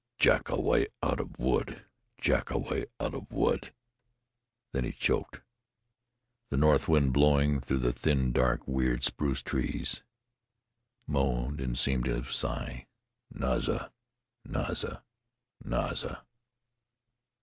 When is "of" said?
1.19-1.37, 3.13-3.31